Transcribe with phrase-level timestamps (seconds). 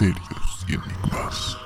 [0.00, 1.58] misterios y enigmas.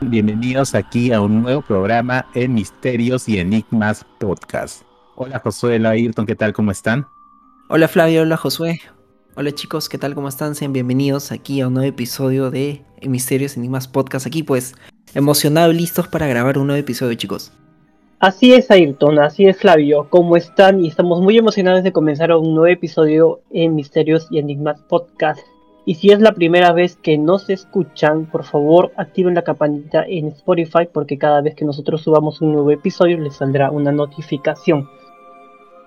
[0.00, 4.82] Bienvenidos aquí a un nuevo programa en Misterios y Enigmas Podcast.
[5.16, 6.52] Hola Josué, hola Ayrton, ¿qué tal?
[6.52, 7.06] ¿Cómo están?
[7.68, 8.80] Hola Flavio, hola Josué.
[9.36, 10.14] Hola chicos, ¿qué tal?
[10.14, 10.56] ¿Cómo están?
[10.56, 14.26] Sean bienvenidos aquí a un nuevo episodio de Misterios y Enigmas Podcast.
[14.26, 14.74] Aquí pues
[15.14, 17.52] emocionados, listos para grabar un nuevo episodio chicos.
[18.20, 20.84] Así es Ayrton, así es Flavio, ¿cómo están?
[20.84, 25.38] Y estamos muy emocionados de comenzar un nuevo episodio en Misterios y Enigmas Podcast.
[25.86, 30.28] Y si es la primera vez que nos escuchan, por favor activen la campanita en
[30.28, 34.88] Spotify porque cada vez que nosotros subamos un nuevo episodio les saldrá una notificación.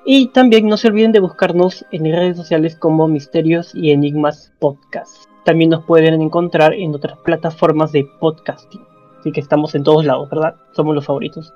[0.05, 5.25] Y también no se olviden de buscarnos en redes sociales como Misterios y Enigmas Podcast.
[5.43, 8.90] También nos pueden encontrar en otras plataformas de podcasting.
[9.21, 10.55] Así que estamos en todos lados, ¿verdad?
[10.71, 11.53] Somos los favoritos.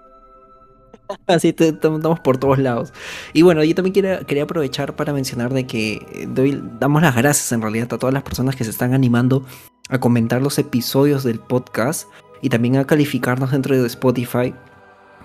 [1.28, 2.94] Así estamos por todos lados.
[3.34, 7.52] Y bueno, yo también quería, quería aprovechar para mencionar de que doy, damos las gracias
[7.52, 9.44] en realidad a todas las personas que se están animando
[9.90, 12.08] a comentar los episodios del podcast
[12.42, 14.54] y también a calificarnos dentro de Spotify.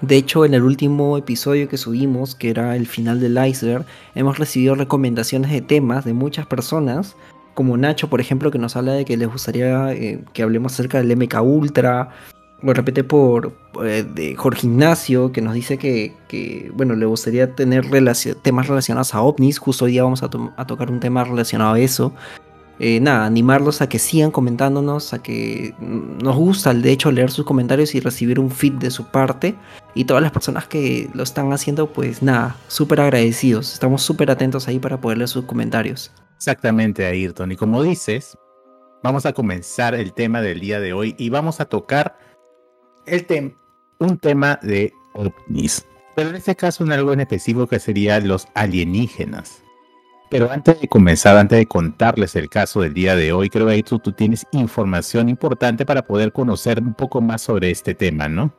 [0.00, 4.38] De hecho, en el último episodio que subimos, que era el final del iceberg, hemos
[4.38, 7.16] recibido recomendaciones de temas de muchas personas,
[7.61, 10.97] como Nacho, por ejemplo, que nos habla de que les gustaría eh, que hablemos acerca
[10.97, 12.08] del MK Ultra,
[12.62, 13.52] lo repite por
[13.84, 17.84] eh, de Jorge Ignacio, que nos dice que, que bueno, le gustaría tener
[18.41, 19.58] temas relacionados a ovnis.
[19.58, 22.14] Justo hoy día vamos a, tocar un tema relacionado a eso.
[22.78, 27.45] Eh, nada, animarlos a que sigan comentándonos, a que nos gusta, de hecho, leer sus
[27.45, 29.55] comentarios y recibir un feed de su parte.
[29.95, 33.74] Y todas las personas que lo están haciendo, pues nada, súper agradecidos.
[33.74, 36.11] Estamos súper atentos ahí para poder leer sus comentarios.
[36.41, 37.52] Exactamente, Ayrton.
[37.52, 38.34] Y como dices,
[39.02, 42.16] vamos a comenzar el tema del día de hoy y vamos a tocar
[43.05, 43.55] el
[43.98, 45.86] un tema de ovnis.
[46.17, 49.62] Pero en este caso en algo en específico que sería los alienígenas.
[50.30, 53.83] Pero antes de comenzar, antes de contarles el caso del día de hoy, creo que
[53.83, 58.51] tú, tú tienes información importante para poder conocer un poco más sobre este tema, ¿no?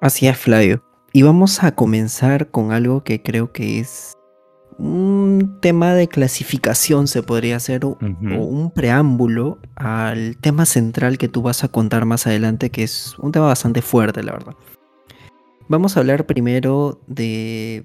[0.00, 0.82] Así es, Flavio.
[1.12, 4.16] Y vamos a comenzar con algo que creo que es
[4.80, 11.42] un tema de clasificación, se podría hacer, o, un preámbulo al tema central que tú
[11.42, 14.54] vas a contar más adelante, que es un tema bastante fuerte, la verdad.
[15.68, 17.84] Vamos a hablar primero de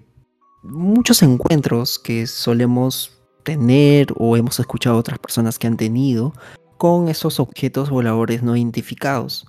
[0.63, 6.33] muchos encuentros que solemos tener o hemos escuchado a otras personas que han tenido
[6.77, 9.47] con esos objetos voladores no identificados.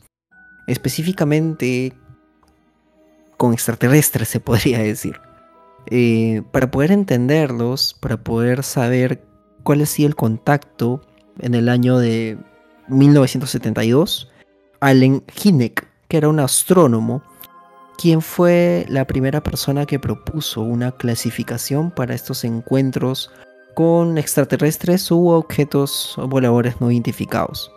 [0.67, 1.95] Específicamente
[3.37, 5.26] con extraterrestres, se podría decir.
[5.91, 9.25] Eh, para poder entenderlos, para poder saber
[9.63, 11.01] cuál ha sido el contacto
[11.41, 12.39] en el año de
[12.89, 14.31] 1972,
[14.81, 17.23] Allen Hynek, que era un astrónomo,
[17.99, 23.31] quien fue la primera persona que propuso una clasificación para estos encuentros
[23.75, 27.71] con extraterrestres u objetos voladores no identificados.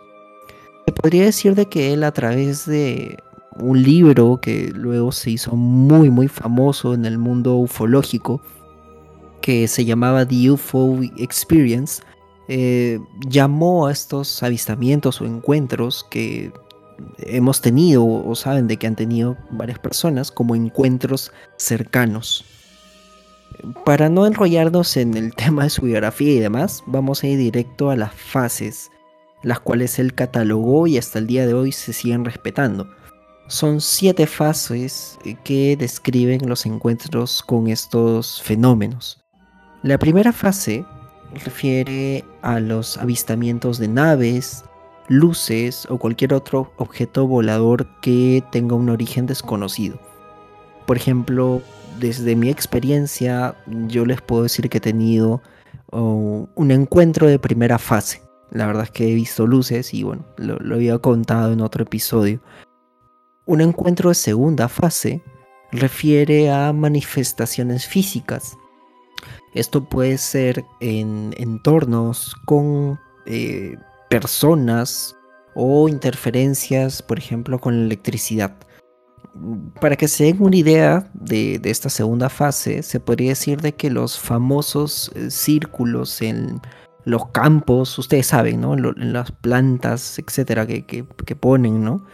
[0.86, 3.16] Se podría decir de que él a través de
[3.60, 8.40] un libro que luego se hizo muy muy famoso en el mundo ufológico
[9.40, 12.02] que se llamaba The UFO Experience
[12.48, 16.52] eh, llamó a estos avistamientos o encuentros que
[17.18, 22.44] hemos tenido o saben de que han tenido varias personas como encuentros cercanos.
[23.84, 27.90] Para no enrollarnos en el tema de su biografía y demás, vamos a ir directo
[27.90, 28.90] a las fases,
[29.44, 32.88] las cuales él catalogó y hasta el día de hoy se siguen respetando.
[33.50, 39.24] Son siete fases que describen los encuentros con estos fenómenos.
[39.82, 40.84] La primera fase
[41.44, 44.64] refiere a los avistamientos de naves,
[45.08, 49.98] luces o cualquier otro objeto volador que tenga un origen desconocido.
[50.86, 51.60] Por ejemplo,
[51.98, 53.56] desde mi experiencia,
[53.88, 55.42] yo les puedo decir que he tenido
[55.90, 58.22] oh, un encuentro de primera fase.
[58.52, 62.40] La verdad es que he visto luces y bueno, lo había contado en otro episodio.
[63.50, 65.20] Un encuentro de segunda fase
[65.72, 68.56] refiere a manifestaciones físicas.
[69.54, 73.76] Esto puede ser en entornos con eh,
[74.08, 75.16] personas
[75.56, 78.54] o interferencias, por ejemplo, con la electricidad.
[79.80, 83.90] Para que se den una idea de, esta segunda fase, se podría decir de que
[83.90, 86.60] los famosos eh, círculos en
[87.04, 88.74] los campos, ustedes saben, ¿no?
[88.74, 92.06] En, las plantas, etcétera, que, que ponen, ¿no?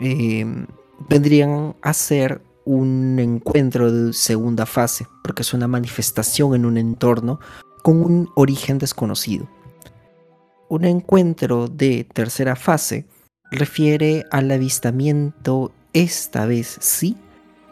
[0.00, 0.66] Em,
[1.08, 7.40] vendrían a ser un encuentro de segunda fase, porque es una manifestación en un entorno
[7.82, 9.48] con un origen desconocido.
[10.68, 13.06] Un encuentro de tercera fase
[13.50, 17.16] refiere al avistamiento esta vez sí,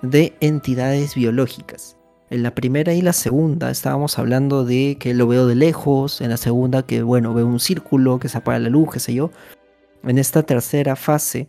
[0.02, 1.96] de entidades biológicas.
[2.30, 6.30] En la primera y la segunda estábamos hablando de que lo veo de lejos, en
[6.30, 9.30] la segunda que, bueno, veo un círculo que se apaga la luz, qué sé yo.
[10.02, 11.48] En esta tercera fase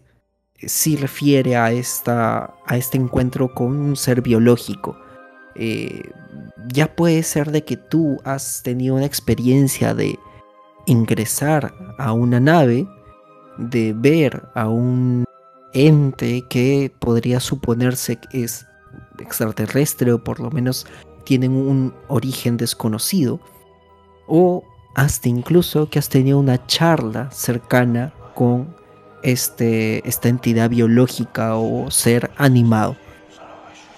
[0.67, 4.97] sí refiere a, esta, a este encuentro con un ser biológico.
[5.55, 6.11] Eh,
[6.67, 10.17] ya puede ser de que tú has tenido una experiencia de
[10.85, 12.87] ingresar a una nave,
[13.57, 15.25] de ver a un
[15.73, 18.65] ente que podría suponerse que es
[19.19, 20.85] extraterrestre o por lo menos
[21.23, 23.39] tienen un origen desconocido,
[24.27, 24.63] o
[24.95, 28.75] hasta incluso que has tenido una charla cercana con
[29.23, 32.95] este, esta entidad biológica o ser animado.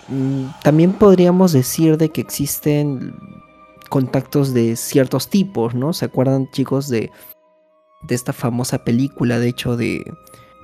[0.07, 3.15] Mm, también podríamos decir de que existen
[3.89, 5.93] contactos de ciertos tipos, ¿no?
[5.93, 7.11] ¿Se acuerdan chicos de,
[8.03, 10.03] de esta famosa película, de hecho, de,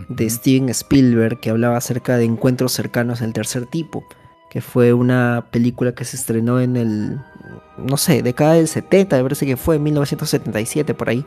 [0.10, 4.04] de Steven Spielberg, que hablaba acerca de encuentros cercanos del tercer tipo?
[4.52, 7.22] que fue una película que se estrenó en el,
[7.78, 11.26] no sé, década del 70, me parece que fue en 1977 por ahí,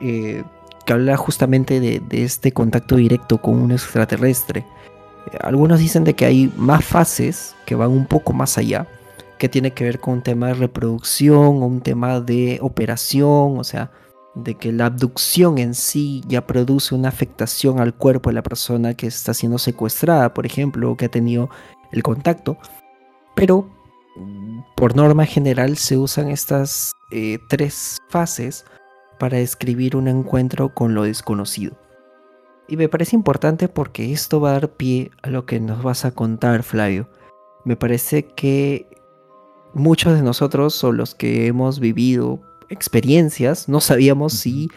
[0.00, 0.42] eh,
[0.84, 4.66] que habla justamente de, este contacto directo con un extraterrestre.
[5.40, 8.86] Algunos dicen de que hay más fases que van un poco más allá,
[9.38, 13.64] que tiene que ver con un tema de reproducción o un tema de operación, o
[13.64, 13.90] sea,
[14.34, 18.94] de que la abducción en sí ya produce una afectación al cuerpo de la persona
[18.94, 21.50] que está siendo secuestrada, por ejemplo, o que ha tenido
[21.92, 22.56] el contacto,
[23.34, 23.68] pero
[24.76, 28.64] por norma general se usan estas eh, tres fases
[29.18, 31.76] para describir un encuentro con lo desconocido.
[32.68, 36.04] Y me parece importante porque esto va a dar pie a lo que nos vas
[36.04, 37.08] a contar, Flavio.
[37.64, 38.86] Me parece que
[39.74, 44.68] muchos de nosotros o los que hemos vivido experiencias no sabíamos si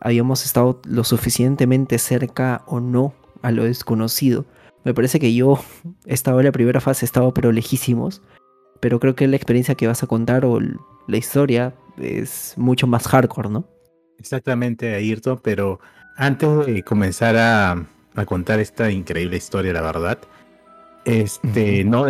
[0.00, 4.44] habíamos estado lo suficientemente cerca o no a lo desconocido.
[4.84, 5.58] Me parece que yo
[6.06, 8.22] estaba en la primera fase, estaba pero lejísimos.
[8.80, 13.08] Pero creo que la experiencia que vas a contar o la historia es mucho más
[13.08, 13.64] hardcore, ¿no?
[14.18, 15.80] Exactamente, Ayrton, pero
[16.16, 17.86] antes de comenzar a,
[18.26, 20.18] contar esta increíble historia, la verdad,
[21.04, 22.06] este, no,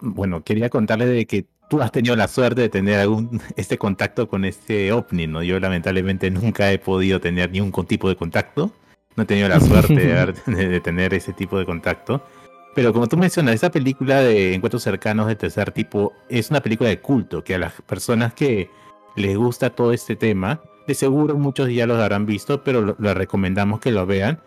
[0.00, 4.28] bueno, quería contarle de que tú has tenido la suerte de tener algún este contacto
[4.28, 5.42] con este ovni, ¿no?
[5.42, 8.72] Yo lamentablemente nunca he podido tener ningún tipo de contacto.
[9.16, 9.94] No he tenido la suerte
[10.46, 12.22] de, tener ese tipo de contacto.
[12.74, 16.88] Pero como tú mencionas, esa película de encuentros cercanos de tercer tipo es una película
[16.88, 18.70] de culto que a las personas que
[19.16, 20.60] les gusta todo este tema,
[20.90, 24.40] de seguro muchos ya los habrán visto, pero les recomendamos que lo vean.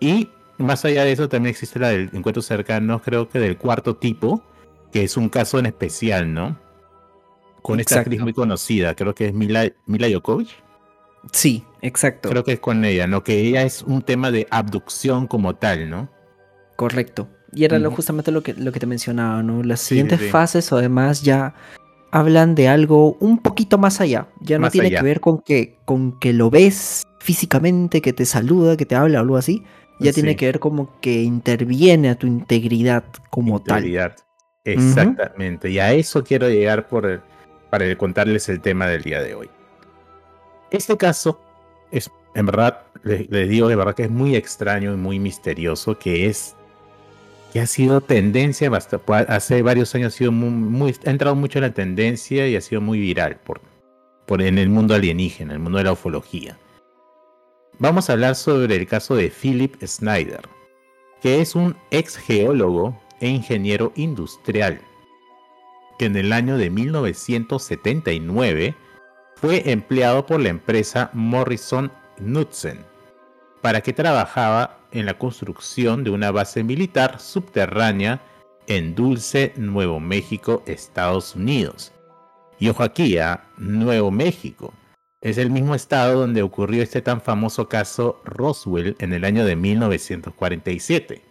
[0.00, 3.96] Y más allá de eso, también existe la del encuentros cercanos, creo que del cuarto
[3.96, 4.42] tipo,
[4.92, 6.58] que es un caso en especial, ¿no?
[7.62, 10.48] Con esta actriz muy conocida, creo que es Mila, Mila Jokovic.
[11.32, 12.28] Sí, exacto.
[12.28, 13.24] Creo que es con ella, ¿no?
[13.24, 16.08] Que ella es un tema de abducción como tal, ¿no?
[16.76, 17.28] Correcto.
[17.52, 19.62] Y era lo, justamente lo que, lo que te mencionaba, ¿no?
[19.62, 21.54] Las siguientes fases, además, ya
[22.10, 24.28] hablan de algo un poquito más allá.
[24.40, 28.76] Ya no tiene que ver con que, con que lo ves físicamente, que te saluda,
[28.76, 29.64] que te habla o algo así.
[30.00, 34.14] Ya tiene que ver como que interviene a tu integridad como integridad.
[34.16, 34.24] tal.
[34.64, 35.70] Exactamente.
[35.70, 37.22] Y a eso quiero llegar por,
[37.70, 39.50] para contarles el tema del día de hoy.
[40.70, 41.40] Este caso
[41.90, 45.98] es, en verdad, les le digo de verdad que es muy extraño y muy misterioso,
[45.98, 46.54] que es
[47.52, 48.70] que ha sido tendencia,
[49.28, 52.80] hace varios años ha sido muy, ha entrado mucho en la tendencia y ha sido
[52.80, 53.60] muy viral por,
[54.26, 56.58] por en el mundo alienígena, en el mundo de la ufología.
[57.78, 60.42] Vamos a hablar sobre el caso de Philip Snyder,
[61.22, 64.80] que es un ex geólogo e ingeniero industrial,
[65.98, 68.74] que en el año de 1979
[69.36, 72.84] fue empleado por la empresa Morrison Knudsen,
[73.62, 78.20] para que trabajaba en la construcción de una base militar subterránea
[78.66, 81.92] en Dulce, Nuevo México, Estados Unidos.
[82.58, 83.16] Y ojo aquí,
[83.56, 84.74] Nuevo México.
[85.20, 89.56] Es el mismo estado donde ocurrió este tan famoso caso Roswell en el año de
[89.56, 91.22] 1947,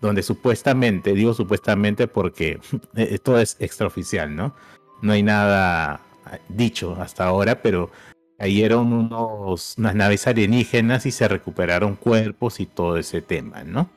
[0.00, 2.60] donde supuestamente, digo supuestamente porque
[3.22, 4.54] todo es extraoficial, ¿no?
[5.02, 6.00] No hay nada
[6.48, 7.90] dicho hasta ahora, pero
[8.38, 13.90] cayeron unos, unas naves alienígenas y se recuperaron cuerpos y todo ese tema, ¿no?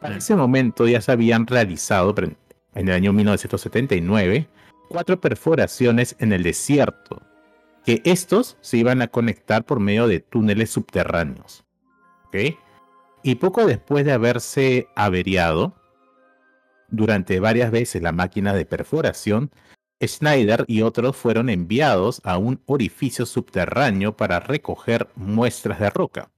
[0.00, 2.36] Para ese momento ya se habían realizado, en
[2.74, 4.48] el año 1979,
[4.88, 7.22] cuatro perforaciones en el desierto,
[7.84, 11.64] que estos se iban a conectar por medio de túneles subterráneos.
[12.26, 12.36] ¿Ok?
[13.22, 15.74] Y poco después de haberse averiado,
[16.88, 19.50] durante varias veces la máquina de perforación,
[20.04, 26.30] Schneider y otros fueron enviados a un orificio subterráneo para recoger muestras de roca.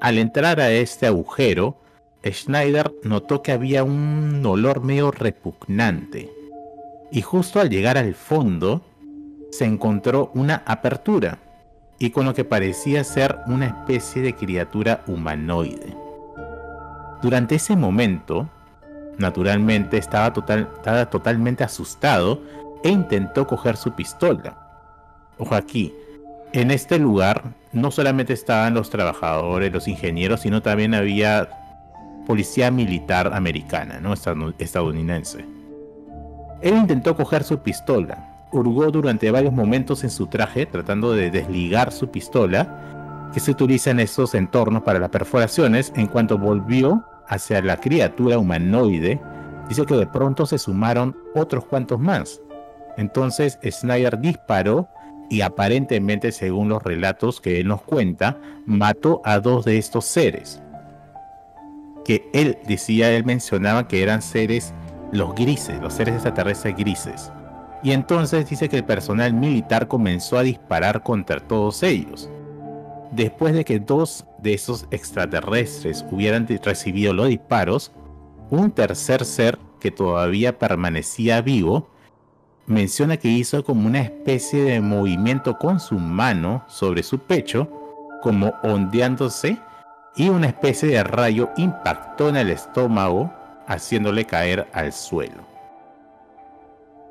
[0.00, 1.78] Al entrar a este agujero,
[2.24, 6.30] Schneider notó que había un olor medio repugnante.
[7.12, 8.82] Y justo al llegar al fondo,
[9.50, 11.38] se encontró una apertura
[11.98, 15.94] y con lo que parecía ser una especie de criatura humanoide.
[17.20, 18.48] Durante ese momento,
[19.20, 22.42] naturalmente estaba, estaba totalmente asustado
[22.82, 24.56] e intentó coger su pistola.
[25.38, 25.94] Ojo aquí,
[26.52, 31.48] en este lugar no solamente estaban los trabajadores, los ingenieros, sino también había
[32.26, 34.14] policía militar americana, ¿no?
[34.58, 35.44] estadounidense.
[36.60, 41.92] Él intentó coger su pistola, hurgó durante varios momentos en su traje tratando de desligar
[41.92, 47.62] su pistola, que se utiliza en estos entornos para las perforaciones, en cuanto volvió hacia
[47.62, 49.20] la criatura humanoide,
[49.68, 52.40] dice que de pronto se sumaron otros cuantos más.
[52.96, 54.88] Entonces Snyder disparó
[55.30, 60.60] y aparentemente, según los relatos que él nos cuenta, mató a dos de estos seres.
[62.04, 64.74] Que él decía, él mencionaba que eran seres,
[65.12, 67.30] los grises, los seres extraterrestres grises.
[67.84, 72.28] Y entonces dice que el personal militar comenzó a disparar contra todos ellos.
[73.12, 77.92] Después de que dos de esos extraterrestres hubieran recibido los disparos,
[78.50, 81.88] un tercer ser que todavía permanecía vivo
[82.66, 87.68] menciona que hizo como una especie de movimiento con su mano sobre su pecho,
[88.22, 89.56] como ondeándose,
[90.14, 93.32] y una especie de rayo impactó en el estómago,
[93.66, 95.42] haciéndole caer al suelo.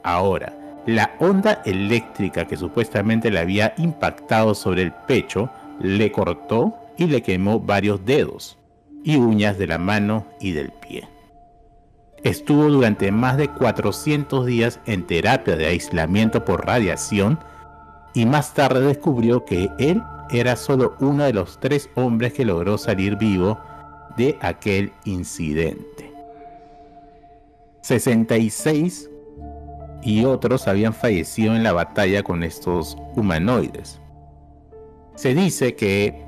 [0.03, 0.53] Ahora,
[0.85, 7.21] la onda eléctrica que supuestamente le había impactado sobre el pecho le cortó y le
[7.21, 8.57] quemó varios dedos
[9.03, 11.07] y uñas de la mano y del pie.
[12.23, 17.39] Estuvo durante más de 400 días en terapia de aislamiento por radiación
[18.13, 22.77] y más tarde descubrió que él era solo uno de los tres hombres que logró
[22.77, 23.57] salir vivo
[24.17, 26.13] de aquel incidente.
[27.81, 29.09] 66
[30.03, 33.99] y otros habían fallecido en la batalla con estos humanoides.
[35.19, 36.23] Se dice que,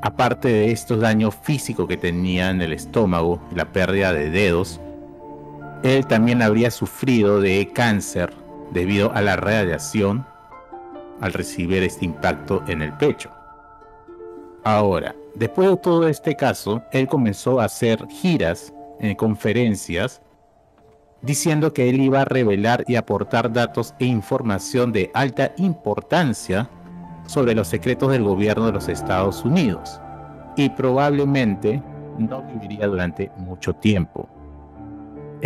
[0.00, 4.80] aparte de estos daños físicos que tenía en el estómago, la pérdida de dedos,
[5.82, 8.32] él también habría sufrido de cáncer
[8.72, 10.26] debido a la radiación
[11.20, 13.28] al recibir este impacto en el pecho.
[14.62, 20.22] Ahora, después de todo este caso, él comenzó a hacer giras en conferencias
[21.20, 26.70] diciendo que él iba a revelar y aportar datos e información de alta importancia
[27.26, 30.00] sobre los secretos del gobierno de los Estados Unidos
[30.56, 31.82] y probablemente
[32.18, 34.28] no viviría durante mucho tiempo.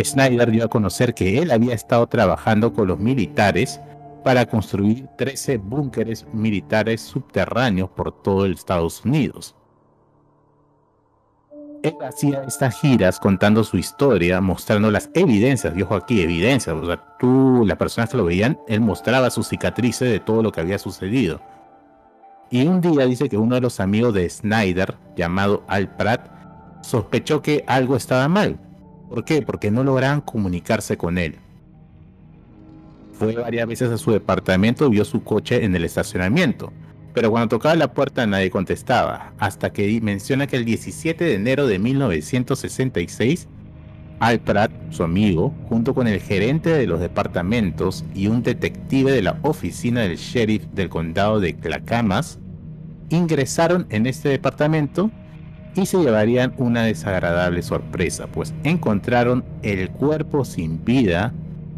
[0.01, 3.81] Snyder dio a conocer que él había estado trabajando con los militares
[4.23, 9.55] para construir 13 búnkeres militares subterráneos por todo el Estados Unidos.
[11.81, 16.85] Él hacía estas giras contando su historia, mostrando las evidencias, y ojo aquí, evidencias, o
[16.85, 20.59] sea, tú, las personas que lo veían, él mostraba sus cicatrices de todo lo que
[20.59, 21.41] había sucedido.
[22.51, 26.31] Y un día dice que uno de los amigos de Snyder, llamado Al Pratt,
[26.81, 28.59] sospechó que algo estaba mal
[29.09, 29.41] ¿Por qué?
[29.41, 31.35] Porque no lograban comunicarse con él.
[33.13, 36.71] Fue varias veces a su departamento, vio su coche en el estacionamiento,
[37.13, 41.67] pero cuando tocaba la puerta nadie contestaba, hasta que menciona que el 17 de enero
[41.67, 43.47] de 1966,
[44.19, 49.21] Al Pratt, su amigo, junto con el gerente de los departamentos y un detective de
[49.21, 52.39] la oficina del sheriff del condado de Clackamas,
[53.09, 55.09] ingresaron en este departamento
[55.75, 61.33] y se llevarían una desagradable sorpresa, pues encontraron el cuerpo sin vida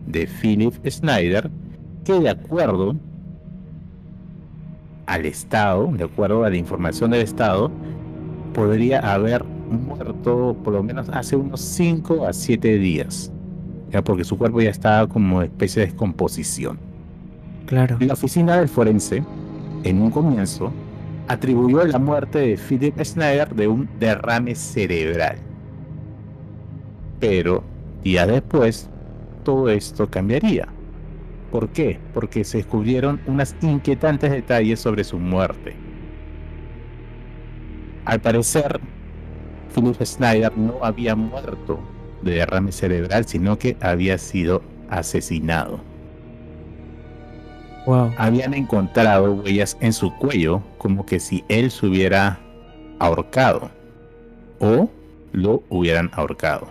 [0.07, 1.51] de Philip Snyder,
[2.03, 2.95] que de acuerdo
[5.05, 7.71] al Estado, de acuerdo a la información del Estado,
[8.53, 13.31] podría haber muerto por lo menos hace unos 5 a 7 días,
[13.91, 16.79] ya porque su cuerpo ya estaba como especie de descomposición.
[17.65, 17.97] Claro.
[17.99, 19.23] La oficina del forense,
[19.83, 20.71] en un comienzo,
[21.27, 25.37] atribuyó la muerte de Philip Schneider de un derrame cerebral.
[27.19, 27.63] Pero
[28.03, 28.89] días después,
[29.43, 30.67] todo esto cambiaría.
[31.51, 31.99] ¿Por qué?
[32.13, 35.75] Porque se descubrieron unos inquietantes detalles sobre su muerte.
[38.05, 38.79] Al parecer,
[39.73, 41.79] Philip Schneider no había muerto
[42.21, 45.79] de derrame cerebral, sino que había sido asesinado.
[48.17, 52.39] Habían encontrado huellas en su cuello como que si él se hubiera
[52.99, 53.71] ahorcado
[54.59, 54.89] o
[55.31, 56.67] lo hubieran ahorcado.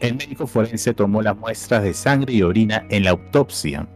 [0.00, 3.88] El médico forense tomó las muestras de sangre y orina en la autopsia,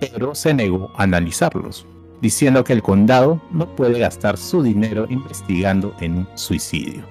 [0.00, 1.86] pero se negó a analizarlos,
[2.22, 7.02] diciendo que el condado no puede gastar su dinero investigando en un suicidio.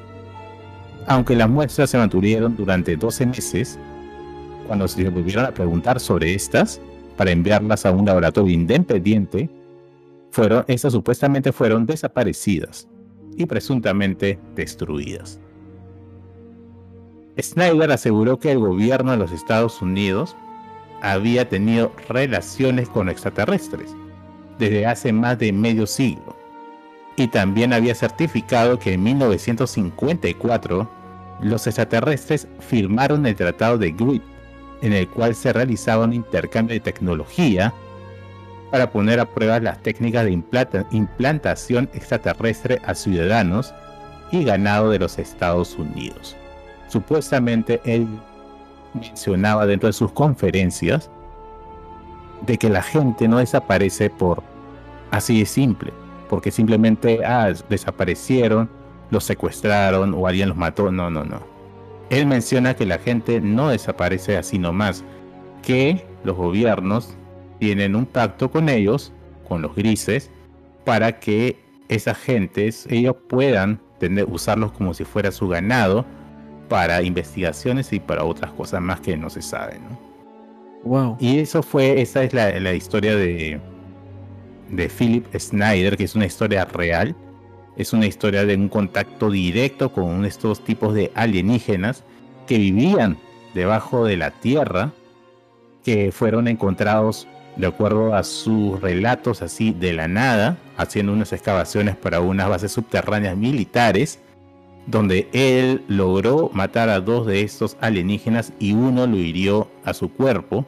[1.05, 3.77] Aunque las muestras se mantuvieron durante 12 meses,
[4.67, 6.79] cuando se volvieron a preguntar sobre estas,
[7.17, 9.49] para enviarlas a un laboratorio independiente,
[10.31, 12.87] fueron, estas supuestamente fueron desaparecidas
[13.35, 15.41] y presuntamente destruidas.
[17.37, 20.37] Snyder aseguró que el gobierno de los Estados Unidos
[21.01, 23.93] había tenido relaciones con extraterrestres
[24.61, 26.35] desde hace más de medio siglo
[27.15, 30.89] y también había certificado que en 1954
[31.41, 34.21] los extraterrestres firmaron el Tratado de Grid,
[34.83, 37.73] en el cual se realizaba un intercambio de tecnología
[38.69, 40.39] para poner a prueba las técnicas de
[40.91, 43.73] implantación extraterrestre a ciudadanos
[44.31, 46.37] y ganado de los Estados Unidos.
[46.87, 48.07] Supuestamente él
[48.93, 51.09] mencionaba dentro de sus conferencias
[52.45, 54.50] de que la gente no desaparece por
[55.11, 55.93] así de simple,
[56.29, 58.69] porque simplemente ah, desaparecieron,
[59.11, 60.91] los secuestraron o alguien los mató.
[60.91, 61.41] No, no, no.
[62.09, 65.03] Él menciona que la gente no desaparece así nomás,
[65.61, 67.15] que los gobiernos
[67.59, 69.13] tienen un pacto con ellos,
[69.47, 70.31] con los grises,
[70.83, 76.05] para que esas gentes, ellos puedan tener, usarlos como si fuera su ganado
[76.69, 79.81] para investigaciones y para otras cosas más que no se saben.
[80.83, 81.17] Wow.
[81.19, 83.59] Y eso fue, esa es la historia de,
[84.71, 87.15] de Philip Snyder, que es una historia real.
[87.77, 92.03] Es una historia de un contacto directo con estos tipos de alienígenas
[92.47, 93.17] que vivían
[93.53, 94.91] debajo de la Tierra,
[95.83, 101.95] que fueron encontrados de acuerdo a sus relatos así de la nada, haciendo unas excavaciones
[101.95, 104.19] para unas bases subterráneas militares,
[104.87, 110.11] donde él logró matar a dos de estos alienígenas y uno lo hirió a su
[110.11, 110.65] cuerpo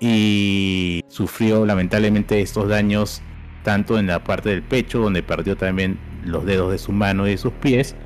[0.00, 3.22] y sufrió lamentablemente estos daños
[3.62, 7.30] tanto en la parte del pecho donde perdió también los dedos de su mano y
[7.30, 7.96] de sus pies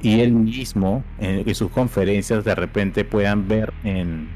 [0.00, 4.28] y él mismo en, sus conferencias de repente puedan ver en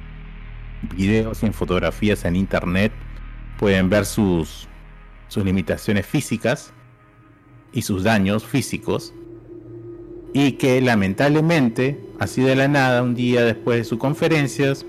[0.97, 2.93] videos y en fotografías en internet
[3.59, 4.69] pueden ver sus
[5.29, 6.73] sus limitaciones físicas
[7.73, 9.15] y sus daños físicos
[10.33, 14.85] y que lamentablemente así de la nada un día después de sus conferencias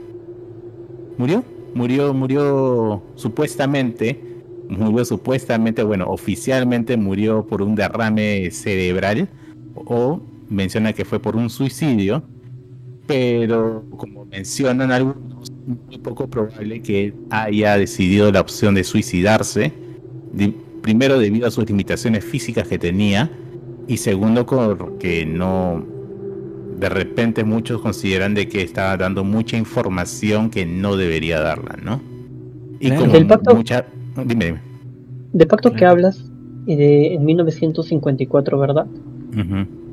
[1.18, 4.20] murió murió, murió supuestamente,
[4.70, 9.30] murió supuestamente, bueno, oficialmente murió por un derrame cerebral
[9.76, 12.24] o menciona que fue por un suicidio,
[13.08, 19.74] pero como mencionan algunos, es muy poco probable que haya decidido la opción de suicidarse,
[20.82, 23.30] primero debido a sus limitaciones físicas que tenía
[23.88, 25.86] y segundo porque no
[26.82, 32.02] de repente muchos consideran de que estaba dando mucha información que no debería darla, ¿no?
[32.80, 33.86] Y como del pacto, mucha...
[34.26, 34.60] Dime, dime.
[35.32, 36.26] Del pacto que hablas
[36.66, 38.88] de, en 1954, ¿verdad?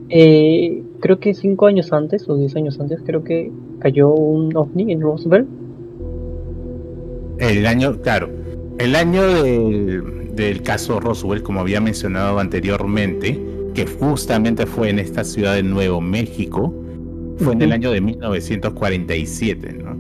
[0.09, 4.91] Eh, creo que cinco años antes, o diez años antes, creo que cayó un ovni
[4.91, 5.47] en Roosevelt.
[7.39, 8.31] El año, claro,
[8.79, 13.39] el año del, del caso Roswell, como había mencionado anteriormente,
[13.79, 16.75] que justamente fue en esta ciudad de Nuevo México,
[17.37, 19.97] fue en el año de 1947, ¿no?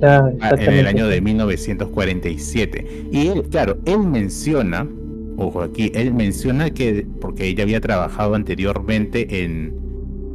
[0.00, 3.08] Ah, en el año de 1947.
[3.12, 4.88] Y él, claro, él menciona,
[5.36, 9.74] ojo aquí, él menciona que, porque ella había trabajado anteriormente en,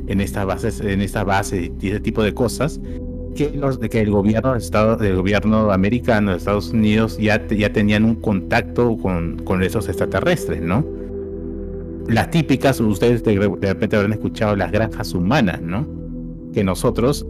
[0.06, 2.80] en estas bases, en estas bases y ese tipo de cosas,
[3.36, 8.06] que, los, que el gobierno Estado, del gobierno americano de Estados Unidos ya, ya tenían
[8.06, 11.01] un contacto con, con esos extraterrestres, ¿no?
[12.08, 15.88] Las típicas, ustedes de, repente habrán escuchado las granjas humanas, ¿no?
[16.54, 17.26] Que nosotros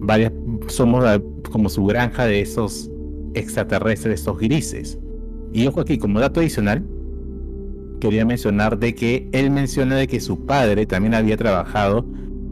[0.00, 0.32] varias,
[0.68, 1.04] somos
[1.50, 2.90] como su granja de esos
[3.34, 4.98] extraterrestres, esos grises.
[5.52, 6.84] Y ojo aquí, como dato adicional,
[8.00, 12.04] quería mencionar de que él menciona de que su padre también había trabajado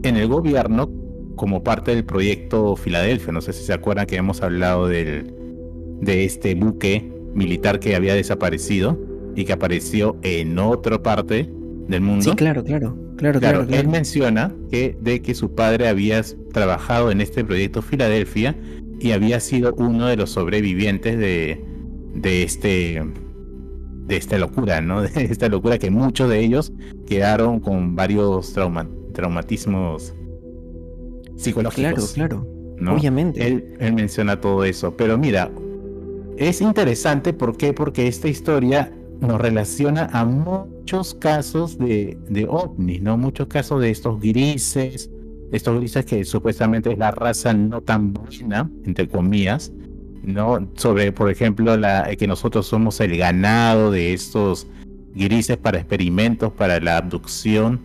[0.03, 0.89] en el gobierno
[1.35, 3.31] como parte del proyecto Filadelfia.
[3.31, 5.33] No sé si se acuerdan que hemos hablado del,
[6.01, 8.97] de este buque militar que había desaparecido
[9.35, 11.49] y que apareció en otra parte
[11.87, 12.23] del mundo.
[12.23, 13.67] Sí, claro, claro, claro, claro.
[13.69, 16.21] Él menciona que de que su padre había
[16.53, 18.55] trabajado en este proyecto Filadelfia
[18.99, 21.63] y había sido uno de los sobrevivientes de,
[22.15, 23.03] de este
[24.07, 25.01] de esta locura, ¿no?
[25.03, 26.71] De esta locura que muchos de ellos
[27.05, 28.53] quedaron con varios
[29.13, 30.13] traumatismos
[31.35, 32.13] psicológicos.
[32.13, 32.45] Claro,
[32.79, 32.93] claro.
[32.95, 33.45] Obviamente.
[33.45, 34.95] Él, él menciona todo eso.
[34.95, 35.51] Pero mira,
[36.37, 37.73] es interesante, ¿por qué?
[37.73, 43.17] Porque esta historia nos relaciona a muchos casos de, de ovnis, ¿no?
[43.17, 45.09] Muchos casos de estos grises,
[45.51, 49.71] estos grises que supuestamente es la raza no tan buena, entre comillas,
[50.23, 50.69] ¿no?
[50.75, 54.67] Sobre, por ejemplo, la, que nosotros somos el ganado de estos
[55.15, 57.81] grises para experimentos, para la abducción.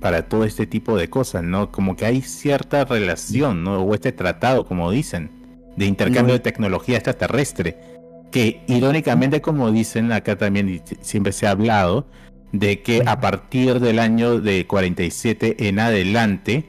[0.00, 1.70] para todo este tipo de cosas, ¿no?
[1.70, 3.82] Como que hay cierta relación, ¿no?
[3.82, 5.30] O este tratado, como dicen,
[5.76, 7.76] de intercambio de tecnología extraterrestre,
[8.30, 12.06] que irónicamente, como dicen acá también, siempre se ha hablado,
[12.52, 16.64] de que a partir del año de 47 en adelante,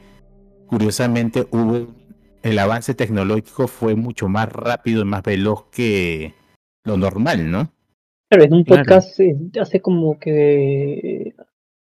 [0.68, 1.88] curiosamente hubo
[2.44, 6.34] el avance tecnológico fue mucho más rápido y más veloz que
[6.84, 7.72] lo normal, ¿no?
[8.30, 11.36] Claro, en un podcast eh, hace como que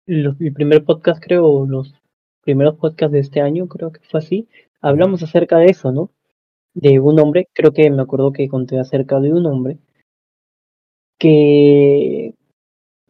[0.06, 1.94] el primer podcast creo, los
[2.44, 4.48] primeros podcasts de este año, creo que fue así,
[4.80, 6.12] hablamos acerca de eso, ¿no?
[6.76, 9.78] De un hombre, creo que me acuerdo que conté acerca de un hombre
[11.18, 12.34] que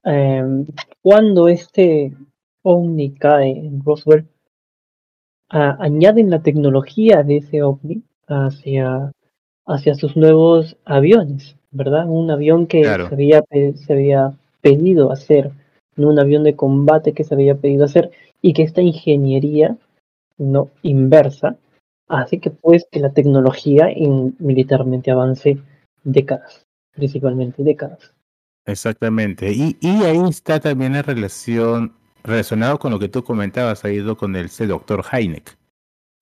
[0.04, 0.66] em,
[1.02, 2.14] cuando este
[2.62, 4.28] ovni cae en Roswell,
[5.50, 9.12] añaden la tecnología de ese ovni hacia,
[9.66, 12.08] hacia sus nuevos aviones, ¿verdad?
[12.08, 13.44] Un avión que se, había,
[13.76, 15.52] se había pedido hacer
[15.98, 19.78] un avión de combate que se había pedido hacer y que esta ingeniería
[20.38, 21.58] no inversa
[22.08, 23.90] hace que pues que la tecnología
[24.40, 25.58] militarmente avance
[26.04, 28.14] décadas, principalmente décadas.
[28.66, 29.52] Exactamente.
[29.52, 34.18] Y, y ahí está también la relación relacionado con lo que tú comentabas, ha ido
[34.18, 35.58] con el doctor Heineck,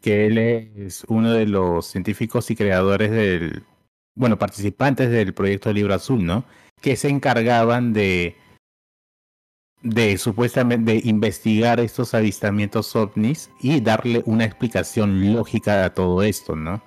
[0.02, 3.64] que él es uno de los científicos y creadores del,
[4.16, 6.44] bueno, participantes del proyecto Libro Azul, ¿no?
[6.82, 8.36] Que se encargaban de
[9.84, 16.82] de supuestamente investigar estos avistamientos ovnis y darle una explicación lógica a todo esto, ¿no?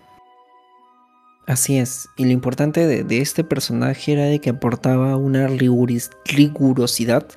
[1.46, 7.28] Así es, y lo importante de, este personaje era de que aportaba una rigurosidad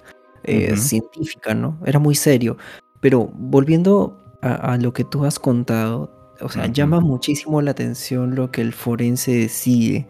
[0.44, 1.78] eh, científica, ¿no?
[1.86, 2.58] Era muy serio.
[3.02, 8.50] Pero volviendo a, lo que tú has contado, o sea, llama muchísimo la atención lo
[8.50, 10.08] que el forense decide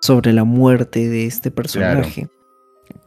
[0.00, 2.30] sobre la muerte de este personaje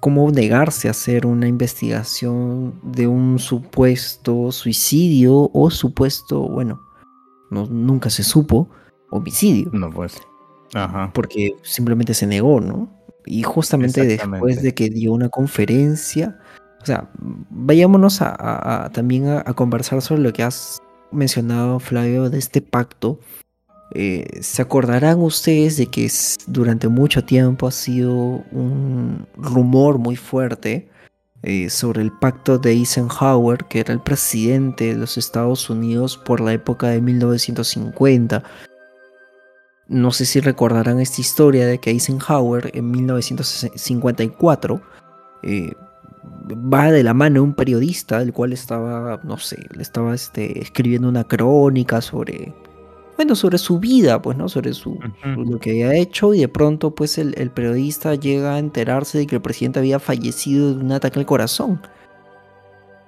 [0.06, 6.80] cómo negarse a hacer una investigación de un supuesto suicidio o supuesto, bueno,
[7.50, 8.70] no, nunca se supo,
[9.10, 9.72] homicidio.
[9.74, 10.22] No, pues.
[10.76, 11.10] Ajá.
[11.12, 12.88] Porque simplemente se negó, ¿no?
[13.26, 16.38] Y justamente después de que dio una conferencia,
[16.84, 17.10] o sea,
[17.50, 23.20] vayámonos a, también a, conversar sobre lo que has mencionado, Flavio, de este pacto
[23.92, 26.12] eh, se acordarán ustedes de que
[26.48, 28.12] durante mucho tiempo ha sido
[28.52, 30.90] un rumor muy fuerte
[31.44, 36.42] eh, sobre el pacto de Eisenhower, que era el presidente de los Estados Unidos por
[36.42, 38.44] la época de 1950.
[39.88, 44.82] No sé si recordarán esta historia de que Eisenhower en 1954
[45.44, 45.74] eh,
[46.52, 51.08] va de la mano un periodista, el cual estaba, no sé, le estaba este, escribiendo
[51.08, 52.52] una crónica sobre
[53.16, 54.50] bueno, sobre su vida, pues, ¿no?
[54.50, 59.18] Sobre su, lo que había hecho y de pronto, pues, el, periodista llega a enterarse
[59.18, 61.82] de que el presidente había fallecido de un ataque al corazón.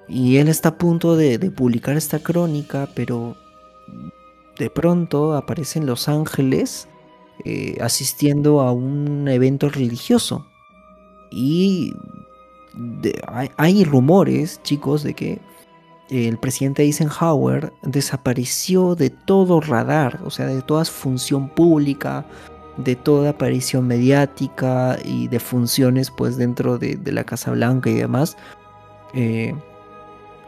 [0.07, 3.35] Y él está a punto de, publicar esta crónica, pero
[4.57, 6.87] de pronto aparece en Los Ángeles
[7.43, 10.47] eh, asistiendo a un evento religioso.
[11.29, 11.93] Y
[13.57, 15.39] hay rumores, chicos, de que
[16.09, 22.25] el presidente Eisenhower desapareció de todo radar, o sea, de toda función pública,
[22.77, 28.37] de toda aparición mediática y de funciones pues dentro de, la Casa Blanca y demás.
[29.13, 29.53] Eh,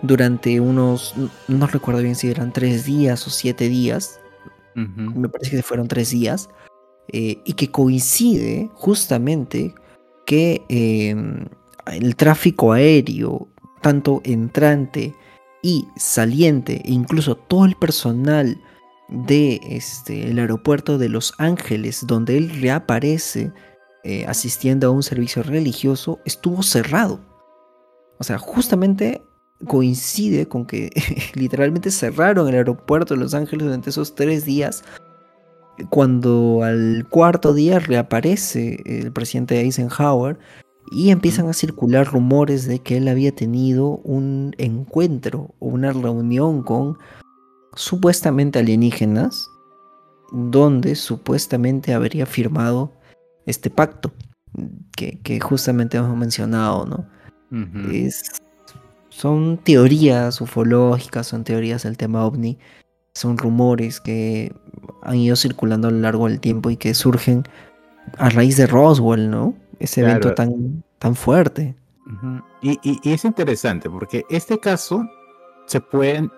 [0.02, 1.14] durante unos,
[1.48, 4.20] no recuerdo bien si eran tres días o siete días,
[4.76, 6.50] me parece que fueron tres días,
[7.10, 9.74] eh, y que coincide justamente
[10.26, 11.48] que em,
[11.88, 13.50] el tráfico aéreo,
[13.82, 15.16] tanto entrante
[15.62, 18.62] y saliente e incluso todo el personal
[19.10, 23.52] de este, aeropuerto de Los Ángeles, donde él reaparece
[24.04, 27.20] eh, asistiendo a un servicio religioso, estuvo cerrado.
[28.20, 29.24] O sea, justamente
[29.68, 30.90] coincide con que
[31.36, 34.84] literalmente cerraron el aeropuerto de Los Ángeles durante esos tres días,
[35.90, 40.38] cuando al cuarto día reaparece el presidente Eisenhower
[40.92, 46.64] y empiezan a circular rumores de que él había tenido un encuentro o una reunión
[46.64, 46.98] con
[47.76, 49.50] supuestamente alienígenas,
[50.32, 52.92] donde supuestamente habría firmado
[53.46, 54.12] este pacto
[54.96, 57.06] que, justamente hemos mencionado, ¿no?
[59.10, 62.58] son teorías ufológicas, son teorías del tema ovni,
[63.14, 64.54] son rumores que
[65.02, 67.44] han ido circulando a lo largo del tiempo y que surgen
[68.18, 69.56] a raíz de Roswell, ¿no?
[69.80, 71.76] Ese evento tan, tan fuerte.
[72.62, 75.08] y, y, es interesante porque este caso
[75.68, 76.32] se pueden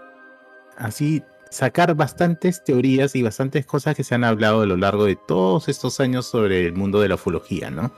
[0.78, 5.16] así sacar bastantes teorías y bastantes cosas que se han hablado a lo largo de
[5.16, 7.92] todos estos años sobre el mundo de la ufología, ¿no?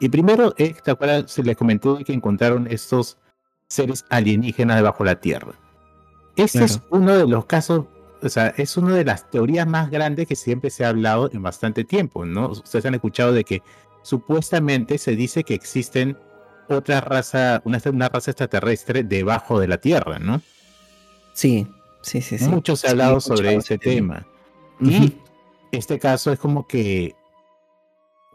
[0.00, 1.30] Y primero, eh, ¿te acuerdas?
[1.30, 3.18] Se les comentó que encontraron estos
[3.68, 5.52] seres alienígenas debajo de la Tierra.
[6.36, 7.86] Este es uno de los casos,
[8.22, 11.42] o sea, es una de las teorías más grandes que siempre se ha hablado en
[11.42, 12.48] bastante tiempo, ¿no?
[12.48, 13.62] Ustedes han escuchado de que
[14.06, 16.16] supuestamente se dice que existen
[16.68, 20.40] otra raza, una, una raza extraterrestre debajo de la Tierra, ¿no?
[21.32, 21.66] Sí,
[22.02, 22.38] sí, sí.
[22.38, 22.48] sí.
[22.48, 24.24] Mucho se ha hablado sobre ese tema.
[24.80, 25.16] Y
[25.72, 27.16] este caso es como que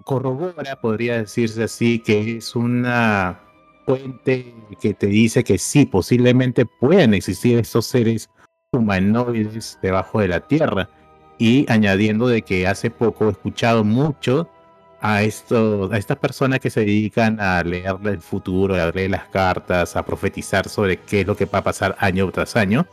[0.04, 3.40] corrobora, podría decirse así, que es una
[3.86, 8.30] fuente que te dice que sí, posiblemente pueden existir estos seres
[8.74, 10.90] humanoides debajo de la Tierra.
[11.38, 14.50] Y añadiendo de que hace poco he escuchado mucho
[15.02, 19.26] a, esto, a estas personas que se dedican a leer el futuro, a leer las
[19.26, 22.86] cartas, a profetizar sobre qué es lo que va a pasar año tras año.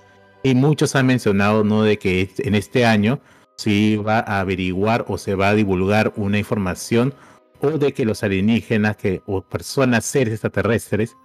[0.43, 1.83] Y muchos han mencionado ¿no?
[1.83, 3.21] de que en este año
[3.57, 7.13] se va a averiguar o se va a divulgar una información
[7.61, 11.17] o de que los alienígenas que, o personas, seres extraterrestres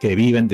[0.00, 0.48] que viven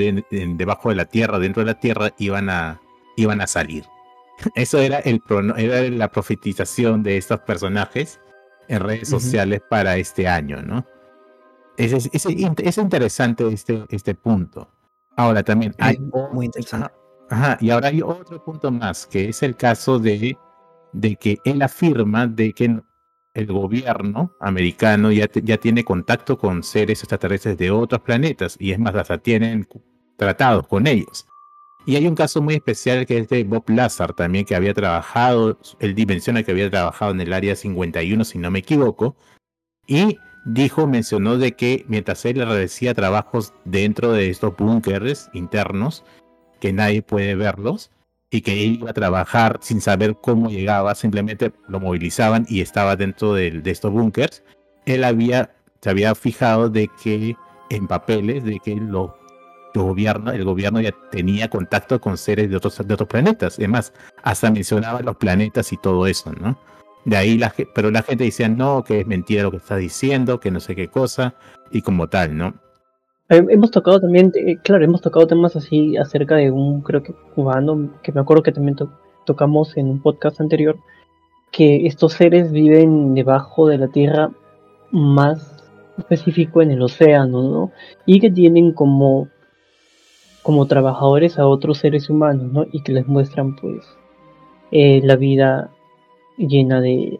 [0.57, 2.81] debajo de la Tierra, dentro de la Tierra, iban a,
[3.17, 3.85] iban a salir.
[4.55, 5.21] Eso era, el,
[5.57, 8.19] era la profetización de estos personajes
[8.67, 10.85] en redes sociales para este año, ¿no?
[11.77, 14.69] Es, es, es, interesante este, este punto.
[15.15, 15.97] Ahora también hay...
[16.31, 16.91] Muy interesante.
[17.29, 20.37] Ajá, y ahora hay otro punto más, que es el caso de,
[20.91, 22.79] de que él afirma de que
[23.33, 28.79] el gobierno americano ya, ya tiene contacto con seres extraterrestres de otros planetas y es
[28.79, 29.67] más, hasta tienen
[30.17, 31.25] tratados con ellos.
[31.85, 35.59] Y hay un caso muy especial que es de Bob Lazar también, que había trabajado,
[35.79, 39.17] él dimensiona que había trabajado en el área 51, si no me equivoco,
[39.85, 46.05] y dijo, mencionó de que mientras él realizaba trabajos dentro de estos búnkeres internos,
[46.61, 47.91] que nadie puede verlos,
[48.29, 52.95] y que él iba a trabajar sin saber cómo llegaba, simplemente lo movilizaban y estaba
[52.95, 54.41] dentro de, estos búnkers,
[54.85, 57.35] él había, se había fijado de que
[57.69, 59.22] en papeles, de que lo el
[59.81, 63.57] gobierno, el gobierno ya tenía contacto con seres de otros, de otros planetas.
[63.57, 66.57] Además, hasta mencionaba los planetas y todo eso, ¿no?
[67.05, 70.39] De ahí la pero la gente decía, no, que es mentira lo que está diciendo,
[70.39, 71.35] que no sé qué cosa,
[71.71, 72.53] y como tal, ¿no?
[73.29, 77.13] Eh, hemos tocado también, eh, claro, hemos tocado temas así acerca de un, creo que
[77.35, 78.77] cubano, que me acuerdo que también
[79.25, 80.77] tocamos en un podcast anterior,
[81.51, 84.31] que estos seres viven debajo de la Tierra
[84.91, 85.63] más
[85.97, 87.71] específico en el océano, ¿no?
[88.05, 89.29] Y que tienen como
[90.43, 92.65] como trabajadores a otros seres humanos, ¿no?
[92.71, 93.83] Y que les muestran, pues,
[94.71, 95.71] eh, la vida
[96.37, 97.19] llena de,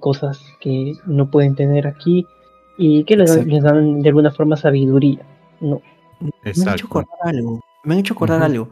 [0.00, 2.26] cosas que no pueden tener aquí
[2.76, 5.24] y que les, dan de alguna forma sabiduría,
[5.60, 5.80] ¿no?
[6.20, 7.60] Me han hecho acordar algo.
[7.84, 8.68] Me han hecho acordar algo.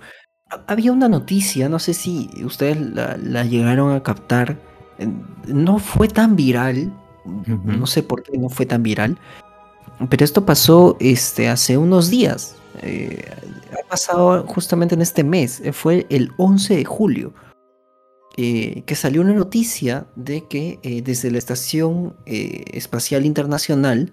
[0.67, 4.57] Había una noticia, no sé si ustedes la, llegaron a captar.
[5.47, 6.93] No fue tan viral.
[7.65, 9.19] No sé por qué no fue tan viral.
[10.11, 12.57] Pero esto pasó este, hace unos días.
[12.83, 13.25] Eh,
[13.73, 17.33] ha pasado justamente en este mes, eh, fue el 11 de julio,
[18.37, 24.13] eh, que salió una noticia de que desde la Estación Espacial Internacional,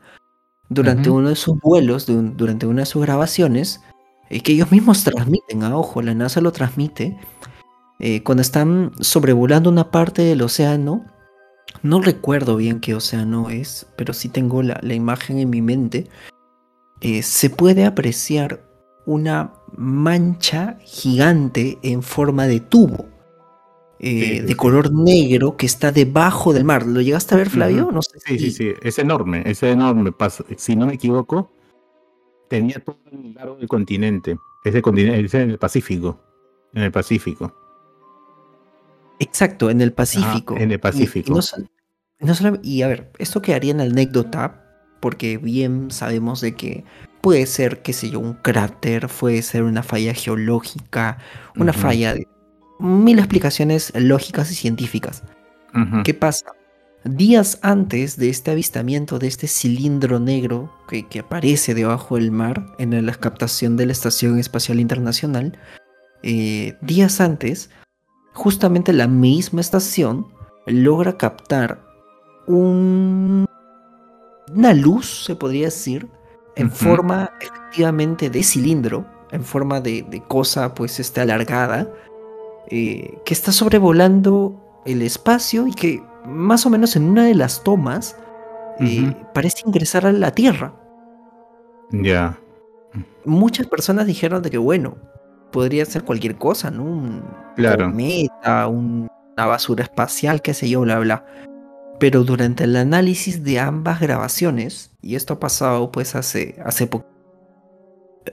[0.69, 3.81] durante uno de sus vuelos, durante una de sus grabaciones,
[4.29, 7.17] que ellos mismos transmiten, a ojo, la NASA lo transmite,
[8.23, 11.05] cuando están sobrevolando una parte del océano,
[11.81, 16.07] no recuerdo bien qué océano es, pero sí tengo la imagen en mi mente,
[17.01, 18.63] eh, se puede apreciar
[19.05, 23.13] una mancha gigante en forma de tubo.
[24.05, 26.85] Eh, de color negro que está debajo del mar.
[26.85, 27.89] ¿Lo llegaste a ver, Flavio?
[27.89, 30.11] No sé sí, sí, sí, es enorme, es enorme.
[30.57, 31.53] Si no me equivoco,
[32.49, 34.37] tenía todo el largo del continente.
[34.65, 36.19] Ese continente es en el Pacífico.
[36.73, 37.53] En el Pacífico.
[39.19, 40.57] Exacto, en el Pacífico.
[40.57, 41.39] en el Pacífico.
[42.61, 44.62] y a ver, esto quedaría en la anécdota,
[45.03, 46.85] porque bien sabemos de que
[47.19, 51.17] puede ser, qué sé yo, un cráter, puede ser una falla geológica,
[51.57, 52.25] una falla de
[52.79, 55.25] mil explicaciones lógicas y científicas.
[56.05, 56.45] ¿Qué pasa?
[57.03, 63.05] Días antes de este avistamiento de este cilindro negro que, aparece debajo del mar en
[63.05, 65.59] la captación de la Estación Espacial Internacional,
[66.21, 67.71] eh, días antes,
[68.31, 70.27] justamente la misma estación
[70.65, 71.83] logra captar
[72.47, 73.45] un
[74.55, 76.07] una luz, se podría decir,
[76.55, 81.91] en forma efectivamente de cilindro, en forma de, cosa pues este, alargada,
[82.67, 87.63] eh, que está sobrevolando el espacio y que más o menos en una de las
[87.63, 88.17] tomas
[88.79, 90.73] eh, parece ingresar a la Tierra.
[91.91, 92.39] Ya.
[93.25, 94.97] Muchas personas dijeron de que bueno,
[95.51, 96.83] podría ser cualquier cosa, ¿no?
[96.83, 97.23] Un
[97.55, 97.85] claro.
[97.85, 101.25] cometa, una basura espacial, qué sé yo, bla, bla.
[101.99, 107.05] Pero durante el análisis de ambas grabaciones, y esto ha pasado pues hace, hace poco,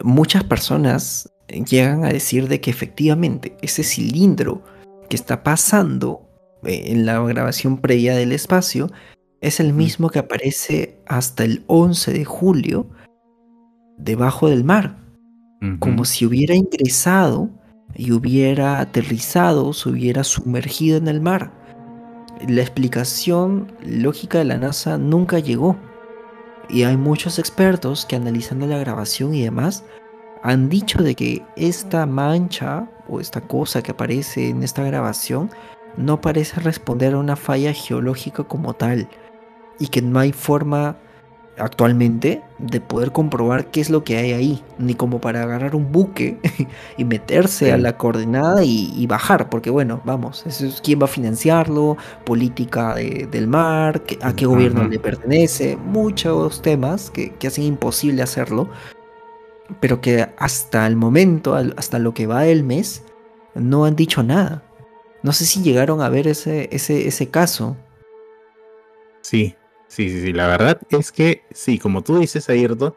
[0.02, 4.62] muchas personas llegan a decir de que efectivamente ese cilindro
[5.08, 6.28] que está pasando
[6.64, 8.90] eh, en la grabación previa del espacio
[9.40, 12.86] es el mismo que aparece hasta el 11 de julio
[13.96, 14.98] debajo del mar,
[15.78, 17.50] como si hubiera ingresado
[17.94, 21.52] y hubiera aterrizado, se hubiera sumergido en el mar.
[22.48, 25.76] La explicación lógica de la NASA nunca llegó.
[26.68, 29.84] Y hay muchos expertos que analizando la grabación y demás
[30.42, 35.50] han dicho de que esta mancha o esta cosa que aparece en esta grabación
[35.96, 39.08] no parece responder a una falla geológica como tal
[39.78, 40.96] y que no hay forma
[41.58, 45.92] actualmente de poder comprobar qué es lo que hay ahí, ni como para agarrar un
[45.92, 46.38] buque
[46.96, 51.08] y meterse a la coordenada y, bajar, porque bueno, vamos, eso es quién va a
[51.08, 58.68] financiarlo, política del mar, a qué gobierno le pertenece, muchos temas que, hacen imposible hacerlo,
[59.80, 63.02] pero que hasta el momento, hasta lo que va del mes,
[63.54, 64.62] no han dicho nada.
[65.22, 67.76] No sé si llegaron a ver ese, ese, ese caso.
[69.20, 69.54] Sí,
[69.90, 72.94] Sí, sí, sí, la verdad es que sí, como tú dices, Ayrton,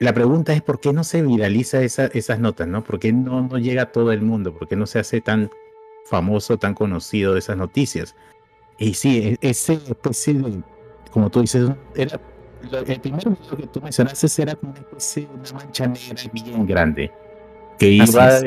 [0.00, 2.82] la pregunta es por qué no se viraliza esas notas, ¿no?
[2.82, 4.52] ¿Por qué no, no llega a todo el mundo?
[4.52, 5.50] ¿Por qué no se hace tan
[6.04, 8.16] famoso, tan conocido esas noticias?
[8.76, 10.62] Y sí, e, ese especie de,
[11.12, 12.20] como tú dices, era,
[12.84, 16.66] el primer video que tú mencionaste era como una especie de una mancha negra bien
[16.66, 17.12] grande,
[17.78, 18.40] que iba,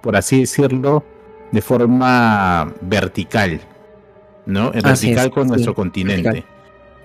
[0.00, 1.04] por así decirlo,
[1.52, 3.60] de forma vertical,
[4.46, 4.72] ¿no?
[4.72, 6.42] En vertical con nuestro continente.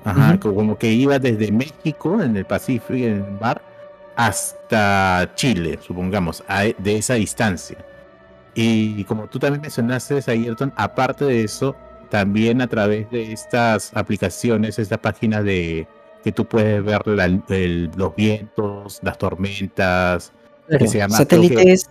[0.06, 3.62] Ajá, como que iba desde México, en el Pacífico, en el mar,
[4.16, 6.44] hasta Chile, supongamos,
[6.78, 7.78] de esa distancia.
[8.54, 11.76] Y como tú también mencionaste, Ayrton, aparte de eso,
[12.10, 15.88] también a través de estas aplicaciones, esta página de
[16.24, 17.02] que tú puedes ver
[17.98, 20.32] los vientos, las tormentas,
[20.70, 21.88] que se llama, satélites,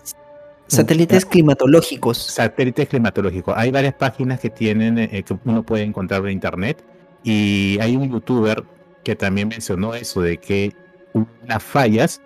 [0.68, 2.18] satélites climatológicos.
[2.18, 3.54] Satélites climatológicos.
[3.56, 6.82] Hay varias páginas que tienen eh, que uno puede encontrar en internet
[7.24, 8.62] y hay un youtuber
[9.02, 10.76] que también mencionó eso de que
[11.14, 12.20] unas fallas,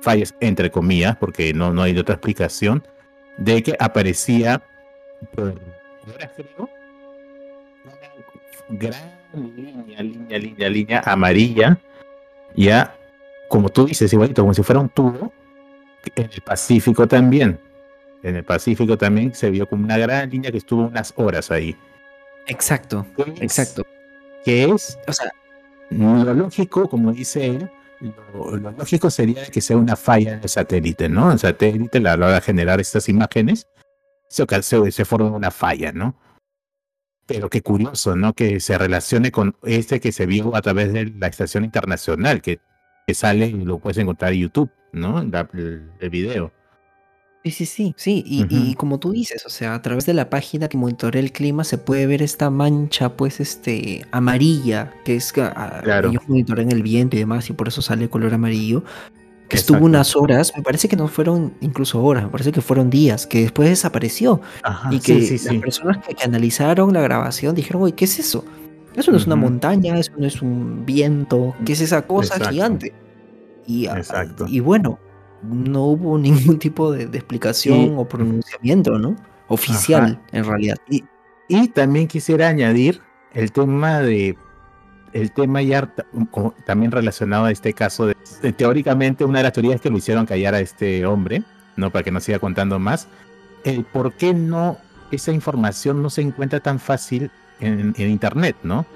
[0.00, 2.86] fallas entre comillas, porque no, no hay otra explicación,
[3.36, 4.62] de que aparecía
[5.34, 5.54] por
[6.34, 6.70] creo,
[7.84, 9.12] una gran
[9.56, 11.78] línea, línea, línea, línea amarilla,
[12.54, 12.94] ya,
[13.48, 15.32] como tú dices, igualito, como si fuera un tubo,
[16.14, 17.58] en el Pacífico también.
[18.22, 21.76] En el Pacífico también se vio como una gran línea que estuvo unas horas ahí.
[22.46, 23.04] Exacto,
[23.40, 23.84] exacto
[24.44, 25.30] que es, o sea,
[25.90, 27.70] lo lógico, como dice él,
[28.34, 31.32] lo, lógico sería que sea una falla en el satélite, ¿no?
[31.32, 33.68] El satélite, a la hora de generar estas imágenes,
[34.28, 34.44] se,
[34.90, 36.16] se, forma una falla, ¿no?
[37.26, 38.32] Pero qué curioso, ¿no?
[38.32, 42.60] Que se relacione con este que se vio a través de la estación internacional, que,
[43.06, 45.20] que sale y lo puedes encontrar en YouTube, ¿no?
[45.20, 46.52] el video.
[47.44, 48.22] Sí, sí, sí, sí.
[48.24, 51.64] Y, como tú dices, o sea, a través de la página que monitorea el clima
[51.64, 55.50] se puede ver esta mancha, pues, este, amarilla, que es que
[55.84, 58.84] ellos monitorean el viento y demás, y por eso sale el color amarillo.
[59.48, 62.90] Que estuvo unas horas, me parece que no fueron incluso horas, me parece que fueron
[62.90, 64.40] días, que después desapareció.
[64.90, 68.44] y que las personas que, analizaron la grabación dijeron, oye, ¿qué es eso?
[68.94, 72.94] Eso no es una montaña, eso no es un viento, ¿qué es esa cosa gigante?
[73.66, 73.88] Y,
[74.46, 74.98] y bueno,
[75.42, 79.16] no hubo ningún tipo de, explicación o pronunciamiento, ¿no?
[79.48, 80.76] Oficial, en realidad.
[80.88, 81.04] Y,
[81.48, 83.00] y, también quisiera añadir
[83.34, 84.36] el tema de
[85.12, 85.92] el tema ya
[86.64, 88.14] también relacionado a este caso de,
[88.52, 91.42] teóricamente una de las teorías que lo hicieron callar a este hombre,
[91.76, 93.08] no para que no siga contando más,
[93.64, 94.78] el por qué no
[95.10, 98.86] esa información no se encuentra tan fácil en, en internet, ¿no?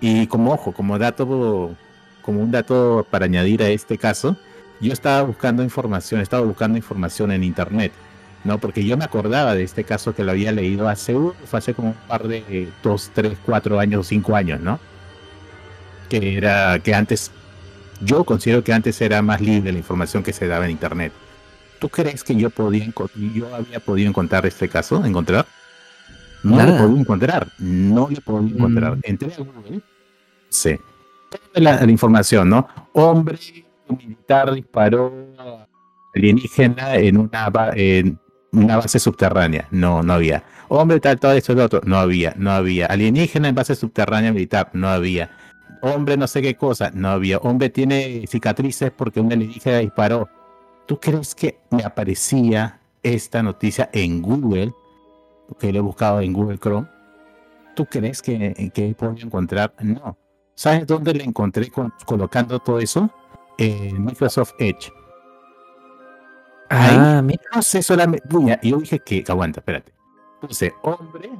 [0.00, 1.76] Y como ojo, como dato,
[2.22, 4.36] como un dato para añadir a este caso,
[4.80, 7.92] yo estaba buscando información, estaba buscando información en internet,
[8.44, 8.58] ¿no?
[8.58, 11.14] Porque yo me acordaba de este caso que lo había leído hace,
[11.46, 14.78] fue hace como un par de dos, tres, cuatro años, cinco años, ¿no?
[16.08, 17.30] Que era, que antes,
[18.02, 21.12] yo considero que antes era más libre la información que se daba en internet.
[21.78, 22.90] ¿Tú crees que yo podía,
[23.34, 25.46] yo había podido encontrar este caso, encontrar?
[26.42, 28.96] No lo podía encontrar, no lo podía encontrar.
[28.96, 29.00] Mm.
[29.02, 29.80] Entré a Google,
[30.48, 30.78] sí,
[31.54, 32.68] la, la información, ¿no?
[32.92, 35.12] Hombre militar disparó
[36.14, 38.18] alienígena en una, en
[38.52, 39.68] una base subterránea.
[39.70, 40.44] No, no había.
[40.68, 41.80] Hombre, tal, todo esto, lo otro.
[41.84, 42.86] No había, no había.
[42.86, 44.70] Alienígena en base subterránea militar.
[44.72, 45.30] No había.
[45.82, 46.90] Hombre, no sé qué cosa.
[46.92, 47.38] No había.
[47.38, 50.28] Hombre tiene cicatrices porque un alienígena disparó.
[50.86, 54.72] ¿Tú crees que me aparecía esta noticia en Google?
[55.58, 56.88] Que lo he buscado en Google Chrome.
[57.74, 59.74] ¿Tú crees que, que podido encontrar?
[59.80, 60.16] No.
[60.54, 61.70] ¿Sabes dónde le encontré
[62.06, 63.10] colocando todo eso?
[63.58, 64.92] En Microsoft Edge.
[66.70, 67.42] Ah, mira.
[67.54, 68.26] No sé solamente.
[68.62, 69.92] Y yo dije que, aguanta, espérate.
[70.40, 71.30] Puse hombre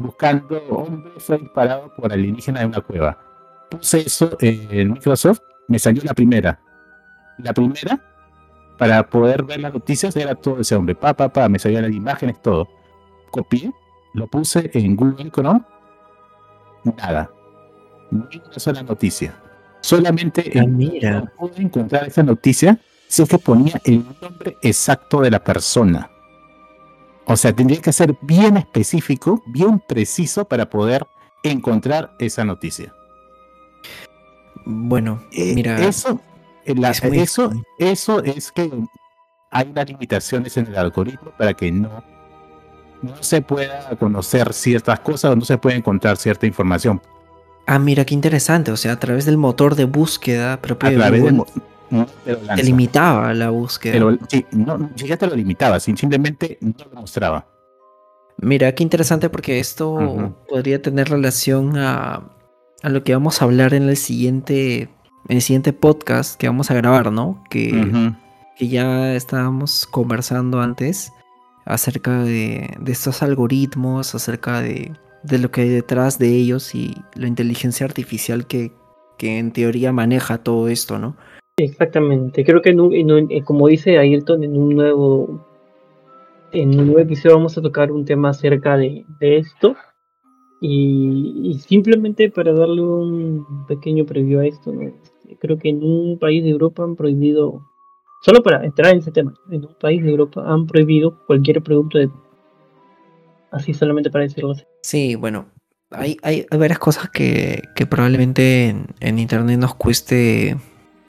[0.00, 3.18] buscando hombre fue disparado por alienígena en una cueva.
[3.70, 6.60] Puse eso en Microsoft, me salió la primera.
[7.38, 8.00] La primera,
[8.78, 10.94] para poder ver las noticias, era todo ese hombre.
[10.94, 12.68] Pa, pa, pa, me salían las imágenes, todo.
[13.30, 13.72] Copié,
[14.14, 15.62] lo puse en Google Chrome.
[16.84, 17.30] Nada.
[18.10, 19.34] Ni una sola noticia.
[19.80, 21.32] Solamente ah, mira.
[21.38, 22.78] pude encontrar esa noticia
[23.08, 26.10] si es que ponía el nombre exacto de la persona.
[27.24, 31.06] O sea, tendría que ser bien específico, bien preciso para poder
[31.42, 32.92] encontrar esa noticia.
[34.64, 35.78] Bueno, eh, mira.
[35.78, 36.20] Eso,
[36.64, 36.74] eh,
[37.12, 38.70] eso, eso es que
[39.50, 42.04] hay unas limitaciones en el algoritmo para que no,
[43.02, 47.00] no se pueda conocer ciertas cosas o no se pueda encontrar cierta información.
[47.70, 48.72] Ah, mira, qué interesante.
[48.72, 51.44] O sea, a través del motor de búsqueda propio a de Google,
[52.24, 53.92] te, limitaba la búsqueda.
[53.92, 57.46] Pero, sí, no, ya te lo limitaba, simplemente no lo mostraba.
[58.38, 62.24] Mira, qué interesante porque esto podría tener relación a,
[62.82, 64.88] a, lo que vamos a hablar en el siguiente,
[65.28, 67.44] en el siguiente podcast que vamos a grabar, ¿no?
[67.50, 68.12] Que,
[68.56, 71.12] que ya estábamos conversando antes
[71.66, 74.92] acerca de, de estos algoritmos, acerca de,
[75.22, 78.72] de, lo que hay detrás de ellos y la inteligencia artificial que,
[79.18, 81.16] que en teoría maneja todo esto, ¿no?
[81.56, 85.50] Exactamente, creo que eh, como dice Ayrton, en un nuevo
[86.52, 89.76] en un nuevo episodio vamos a tocar un tema acerca de, esto.
[90.60, 96.42] Y, simplemente para darle un pequeño preview a esto, este, creo que en un país
[96.42, 97.62] de Europa han prohibido,
[98.22, 101.98] solo para entrar en ese tema, en un país de Europa han prohibido cualquier producto
[101.98, 102.10] de...
[103.52, 104.64] Así solamente para decirlo así.
[104.82, 105.46] Sí, bueno,
[105.90, 110.56] hay, hay, varias cosas que, probablemente en Internet nos cueste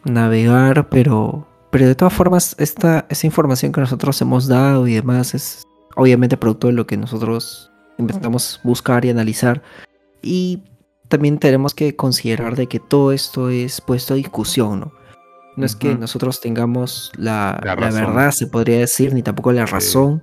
[0.06, 5.34] navegar, pero, pero de todas formas, esta, esa información que nosotros hemos dado y demás
[5.34, 5.64] es
[5.96, 9.62] obviamente producto de lo que nosotros intentamos buscar y analizar.
[10.22, 10.64] Y
[11.08, 14.94] también tenemos que considerar de que todo esto es puesto a discusión, ¿no?
[15.58, 20.22] No es que nosotros tengamos la, verdad, se podría decir, ni tampoco la razón.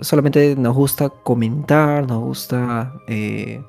[0.00, 3.62] Solamente nos gusta comentar, nos gusta eh,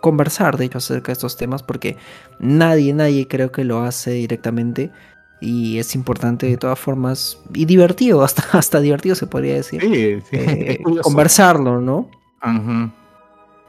[0.00, 1.96] conversar, de hecho, acerca de estos temas, porque
[2.38, 4.90] nadie, nadie creo que lo hace directamente.
[5.40, 10.20] Y es importante de todas formas, y divertido, hasta, hasta divertido se podría decir, sí,
[10.28, 10.36] sí.
[10.36, 12.10] Eh, conversarlo, ¿no?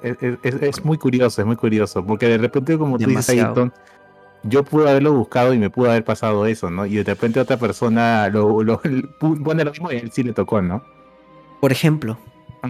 [0.03, 3.71] es, muy curioso, es muy curioso, porque de repente, como tú dices, Ayrton,
[4.43, 6.85] yo pude haberlo buscado y me pudo haber pasado eso, ¿no?
[6.85, 8.81] Y de repente otra persona lo, lo,
[9.19, 10.83] pone lo mismo y él sí le tocó, ¿no?
[11.61, 12.17] Por ejemplo,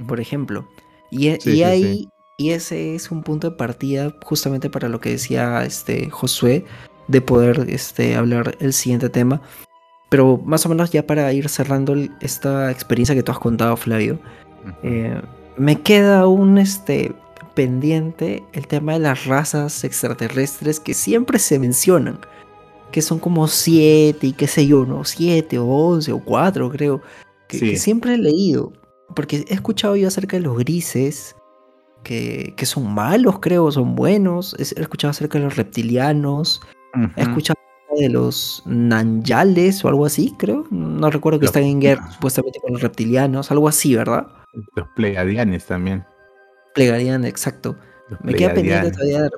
[0.07, 0.67] por ejemplo.
[1.09, 5.11] Y, e, y ahí, y ese es un punto de partida justamente para lo que
[5.11, 6.65] decía este Josué,
[7.07, 9.41] de poder este, hablar el siguiente tema.
[10.09, 14.19] Pero más o menos ya para ir cerrando esta experiencia que tú has contado, Flavio,
[14.83, 15.21] eh,
[15.57, 17.13] me queda un este,
[17.53, 22.19] pendiente el tema de las razas extraterrestres que siempre se mencionan.
[22.91, 25.05] Que son como siete y qué sé yo, ¿no?
[25.05, 27.01] Siete o once o cuatro, creo.
[27.47, 28.73] que siempre he leído.
[29.15, 31.35] Porque he escuchado yo acerca de los grises,
[32.03, 34.55] que, son malos, creo, son buenos.
[34.57, 36.61] He escuchado acerca de los reptilianos.
[37.15, 37.59] He escuchado
[37.97, 40.65] de los Nanyales o algo así, creo.
[40.71, 44.27] No recuerdo que están en guerra supuestamente con los reptilianos, algo así, ¿verdad?
[44.75, 46.05] Los plegadianes también.
[46.73, 47.75] Plegadianes, exacto.
[48.23, 49.29] Me queda pendiente todavía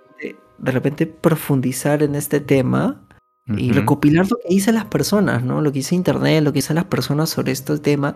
[0.64, 3.02] de repente, profundizar en este tema
[3.46, 5.62] y recopilar lo que dicen las personas, ¿no?
[5.62, 8.16] Lo que dice Internet, lo que dicen las personas sobre este tema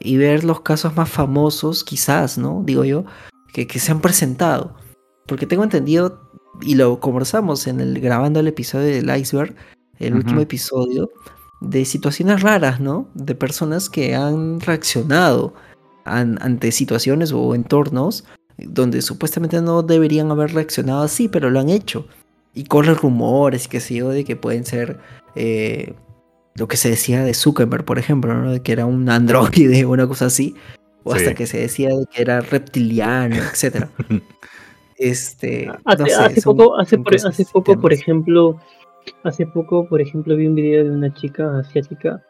[0.00, 2.62] y ver los casos más famosos, quizás, ¿no?
[2.64, 3.04] Digo yo,
[3.52, 4.74] que, se han presentado.
[5.26, 6.30] Porque tengo entendido,
[6.62, 9.54] y lo conversamos en el grabando el episodio del iceberg,
[9.98, 11.10] el último episodio,
[11.60, 13.08] de situaciones raras, ¿no?
[13.14, 15.54] De personas que han reaccionado
[16.04, 18.24] ante situaciones o entornos
[18.58, 22.06] donde supuestamente no deberían haber reaccionado así, pero lo han hecho.
[22.54, 24.98] Y corren rumores, que sé yo, de que pueden ser
[25.34, 25.94] eh,
[26.58, 28.52] lo que se decía de Zuckerberg, por ejemplo, ¿no?
[28.52, 30.54] De que era un androide o una cosa así
[31.06, 33.88] o hasta que se decía que era reptiliano, etcétera.
[34.98, 38.60] Este, hace, poco, hace, por, hace poco, por ejemplo,
[39.22, 42.24] hace poco, por ejemplo, vi un video de una chica asiática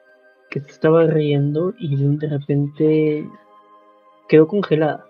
[0.51, 3.27] que se estaba riendo y de repente
[4.29, 5.07] quedó congelada.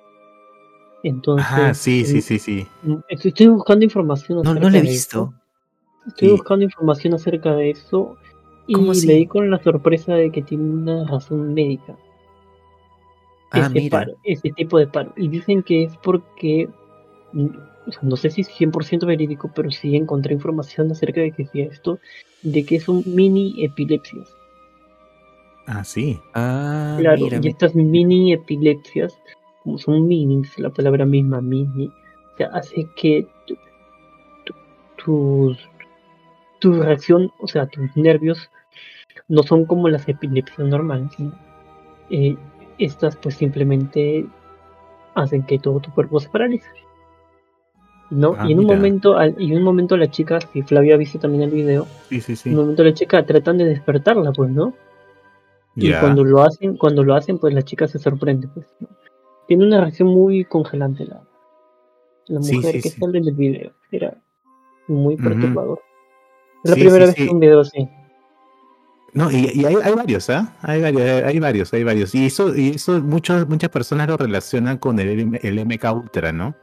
[1.03, 2.69] Entonces, ah, sí, sí, sí, sí.
[3.09, 4.43] Estoy buscando información.
[4.45, 5.35] No, no lo he visto.
[6.07, 8.17] Estoy buscando información acerca de eso
[8.67, 11.97] y me di con la sorpresa de que tiene una razón médica.
[13.53, 13.69] Ah,
[14.25, 15.12] ese, tipo de paro.
[15.17, 16.69] Y dicen que es porque,
[17.33, 17.47] mm,
[18.03, 22.01] no sé si es 100% verídico, pero sí encontré información acerca de que decía esto,
[22.43, 24.23] de que es un mini epilepsia
[25.67, 26.21] Ah, sí.
[26.35, 29.19] Ah, Claro, mira, y estas mini epilepsias,
[29.62, 33.57] como son minis, la palabra misma mini, o sea, hace que tu,
[34.45, 34.55] tu-
[35.05, 35.69] tus-
[36.71, 38.51] tu reacción, o sea, tus nervios
[39.29, 41.11] no son como las epilepsias normales.
[41.19, 41.33] ¿no?
[42.11, 42.37] Eh,
[42.79, 44.27] estas pues simplemente
[45.14, 46.69] hacen que todo tu cuerpo se paralice.
[48.11, 48.37] ¿No?
[48.39, 48.77] Ah, y en un mira.
[48.77, 51.87] momento, al- y en un momento la chica, si Flavia ha visto también el video,
[52.09, 52.49] Sí, sí, sí.
[52.51, 54.75] en un momento la chica tratan de despertarla, pues, ¿no?
[55.75, 58.67] Y cuando lo hacen, cuando lo hacen, pues la chica se sorprende, pues.
[58.81, 58.89] ¿no?
[59.49, 61.21] Tiene una reacción muy congelante la,
[62.29, 63.73] la mujer que sale en el video.
[63.91, 64.17] Era
[64.89, 65.81] muy perturbador.
[66.67, 67.27] Es la Sí, primera sí, vez sí.
[67.27, 67.89] que un video así.
[69.12, 70.55] No, y, y hay, hay varios, ¿ah?
[70.61, 72.14] Hay varios, hay varios, hay varios.
[72.14, 76.55] Y eso, y eso muchos, muchas personas lo relacionan con el, el MK Ultra, ¿no?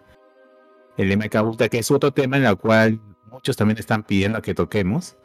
[0.97, 2.99] El MK Ultra, que es otro tema en el cual
[3.31, 5.17] muchos también están pidiendo que toquemos.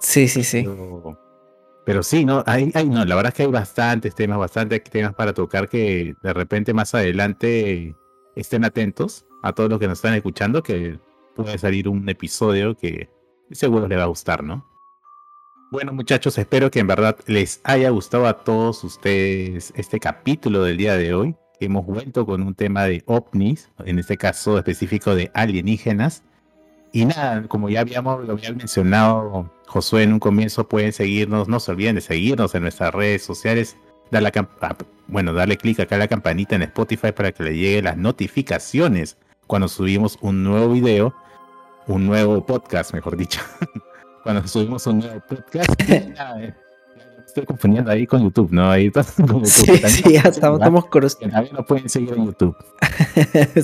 [0.00, 0.62] Sí, sí, sí.
[0.62, 1.18] Pero,
[1.84, 2.44] pero sí, ¿no?
[2.46, 6.14] Hay, hay, no, la verdad es que hay bastantes temas, bastantes temas para tocar que
[6.22, 7.96] de repente más adelante
[8.36, 11.00] estén atentos a todos los que nos están escuchando, que
[11.34, 13.08] puede salir un episodio que
[13.52, 14.66] seguro les va a gustar, ¿no?
[15.70, 20.78] Bueno, muchachos, espero que en verdad les haya gustado a todos ustedes este capítulo del
[20.78, 21.36] día de hoy.
[21.60, 26.22] Hemos vuelto con un tema de ovnis, en este caso específico de alienígenas.
[26.92, 31.60] Y nada, como ya habíamos lo había mencionado Josué en un comienzo, pueden seguirnos, no
[31.60, 33.76] se olviden de seguirnos en nuestras redes sociales.
[34.10, 34.74] Dar la cam- ah,
[35.06, 39.18] bueno, darle clic acá a la campanita en Spotify para que le lleguen las notificaciones
[39.46, 41.14] cuando subimos un nuevo video,
[41.88, 43.40] un nuevo podcast, mejor dicho.
[44.22, 45.70] cuando subimos un nuevo podcast.
[45.90, 46.54] eh, ya me
[47.26, 48.70] estoy confundiendo ahí con YouTube, ¿no?
[48.70, 52.12] Ahí está como Sí, que también sí, ya estamos, estamos seguir, También nos pueden seguir
[52.14, 52.56] en YouTube.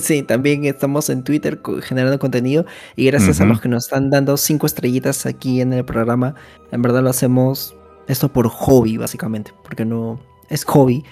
[0.01, 2.65] Sí, también estamos en Twitter generando contenido
[2.95, 3.53] y gracias a Ujú.
[3.53, 6.35] los que nos están dando cinco estrellitas aquí en el programa,
[6.71, 7.75] en verdad lo hacemos
[8.07, 10.19] esto por hobby básicamente, porque no
[10.49, 11.03] es hobby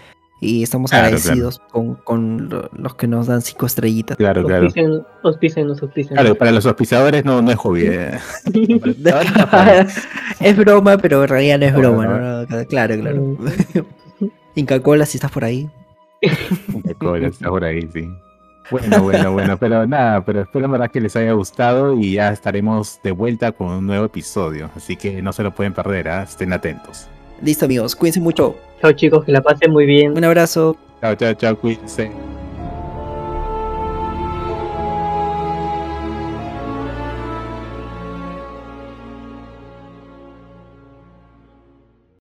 [0.43, 4.17] y estamos Claro, agradecidos con, con lo- los que nos dan cinco estrellitas.
[4.17, 4.65] Claro, claro.
[4.65, 6.15] Auspicien, auspicien, auspicien.
[6.15, 7.83] Claro, para los auspiciadores no, no es hobby.
[7.85, 8.19] eh.
[10.39, 12.19] Es broma, pero en realidad no es broma, bueno.
[12.19, 12.41] ¿no?
[12.45, 13.37] No, Claro, claro.
[14.55, 15.69] Inca Cola, si estás por ahí.
[16.21, 18.07] De cola, está por ahí, sí.
[18.71, 22.31] Bueno, bueno, bueno, pero nada, pero espero en verdad que les haya gustado y ya
[22.31, 24.69] estaremos de vuelta con un nuevo episodio.
[24.75, 26.23] Así que no se lo pueden perder, ¿ah?
[26.23, 27.07] estén atentos.
[27.41, 28.55] Listo amigos, cuídense mucho.
[28.81, 30.17] Chao chicos, que la pasen muy bien.
[30.17, 30.77] Un abrazo.
[31.01, 32.11] Chao, chao, chao, cuídense.